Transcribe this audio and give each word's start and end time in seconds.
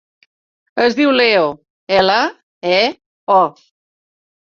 Es 0.85 0.97
diu 0.99 1.11
Leo: 1.19 1.45
ela, 2.01 2.17
e, 2.75 2.83
o. 3.39 3.41